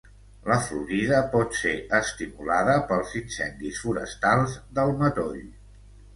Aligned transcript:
La 0.51 0.55
florida 0.67 1.19
pot 1.33 1.59
ser 1.59 1.73
estimulada 1.97 2.79
pels 2.93 3.13
incendis 3.21 3.83
forestals 3.85 4.59
del 4.81 4.97
matoll. 5.05 5.39